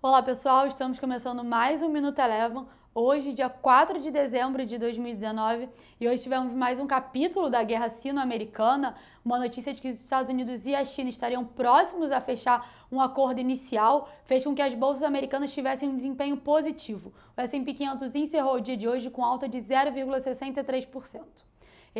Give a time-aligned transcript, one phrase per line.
[0.00, 2.64] Olá pessoal, estamos começando mais um Minuto Eleven.
[2.94, 5.68] Hoje, dia 4 de dezembro de 2019,
[6.00, 10.30] e hoje tivemos mais um capítulo da guerra sino-americana, uma notícia de que os Estados
[10.30, 14.72] Unidos e a China estariam próximos a fechar um acordo inicial, fez com que as
[14.72, 17.12] bolsas americanas tivessem um desempenho positivo.
[17.36, 21.24] O S&P 500 encerrou o dia de hoje com alta de 0,63%.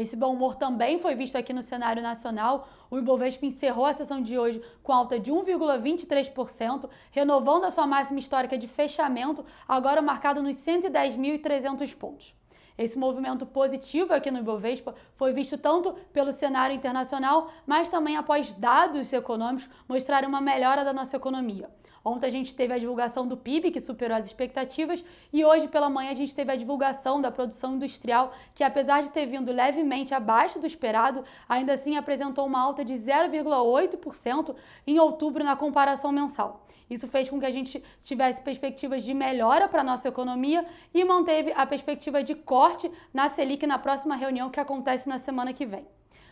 [0.00, 2.68] Esse bom humor também foi visto aqui no cenário nacional.
[2.88, 8.20] O Ibovespa encerrou a sessão de hoje com alta de 1,23%, renovando a sua máxima
[8.20, 12.32] histórica de fechamento, agora marcada nos 110.300 pontos.
[12.78, 18.52] Esse movimento positivo aqui no Ibovespa foi visto tanto pelo cenário internacional, mas também após
[18.52, 21.68] dados econômicos mostrarem uma melhora da nossa economia.
[22.04, 25.90] Ontem a gente teve a divulgação do PIB, que superou as expectativas, e hoje pela
[25.90, 30.14] manhã a gente teve a divulgação da produção industrial, que apesar de ter vindo levemente
[30.14, 34.54] abaixo do esperado, ainda assim apresentou uma alta de 0,8%
[34.86, 36.64] em outubro na comparação mensal.
[36.88, 41.04] Isso fez com que a gente tivesse perspectivas de melhora para a nossa economia e
[41.04, 45.66] manteve a perspectiva de corte na Selic na próxima reunião que acontece na semana que
[45.66, 45.86] vem.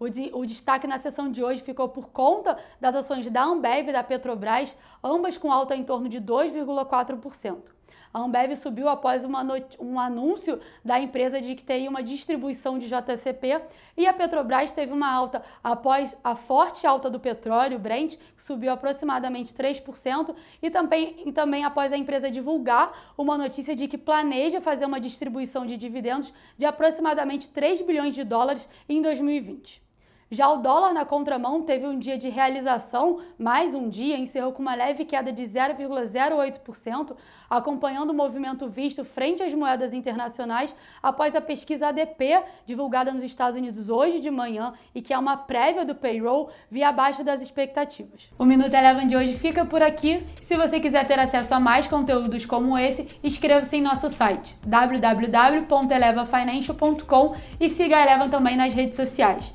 [0.00, 3.88] O, de, o, destaque na sessão de hoje ficou por conta das ações da Ambev
[3.88, 7.77] e da Petrobras, ambas com alta em torno de 2,4%.
[8.12, 13.60] A Ambev subiu após um anúncio da empresa de que teria uma distribuição de JCP
[13.96, 18.72] e a Petrobras teve uma alta após a forte alta do petróleo, Brent, que subiu
[18.72, 24.60] aproximadamente 3%, e também, e também após a empresa divulgar uma notícia de que planeja
[24.60, 29.87] fazer uma distribuição de dividendos de aproximadamente 3 bilhões de dólares em 2020.
[30.30, 34.60] Já o dólar na contramão teve um dia de realização, mais um dia, encerrou com
[34.60, 37.16] uma leve queda de 0,08%,
[37.48, 43.56] acompanhando o movimento visto frente às moedas internacionais após a pesquisa ADP, divulgada nos Estados
[43.56, 48.30] Unidos hoje de manhã e que é uma prévia do payroll, via abaixo das expectativas.
[48.38, 50.22] O Minuto Eleven de hoje fica por aqui.
[50.42, 57.34] Se você quiser ter acesso a mais conteúdos como esse, inscreva-se em nosso site www.elevafinancial.com
[57.58, 59.54] e siga a Eleven também nas redes sociais.